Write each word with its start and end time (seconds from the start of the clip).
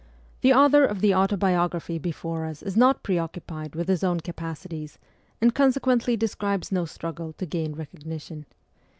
The 0.41 0.51
author 0.51 0.83
of 0.83 0.99
the 1.01 1.13
autobiography 1.13 1.99
before 1.99 2.45
us 2.45 2.63
is 2.63 2.75
not 2.75 3.03
pre 3.03 3.19
occupied 3.19 3.75
with 3.75 3.87
his 3.87 4.03
own 4.03 4.19
capacities, 4.19 4.97
and 5.39 5.53
consequently 5.53 6.17
describes 6.17 6.71
no 6.71 6.85
struggle 6.85 7.33
to 7.33 7.45
gain 7.45 7.73
recognition. 7.73 8.47